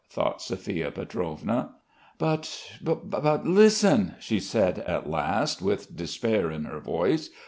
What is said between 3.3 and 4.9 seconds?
listen," she said